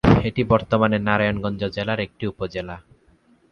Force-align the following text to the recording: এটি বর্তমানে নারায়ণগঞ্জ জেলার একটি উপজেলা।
এটি 0.23 0.41
বর্তমানে 0.43 0.97
নারায়ণগঞ্জ 0.99 1.61
জেলার 1.75 1.99
একটি 1.99 2.23
উপজেলা। 2.27 2.75